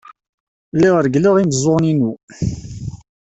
Lliɣ 0.75 0.95
reggleɣ 1.05 1.35
imeẓẓuɣen-inu. 1.37 2.11